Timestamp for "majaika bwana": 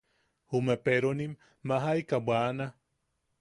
1.67-2.65